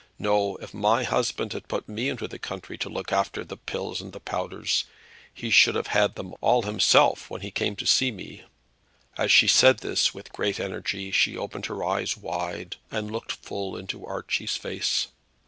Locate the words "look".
2.89-3.11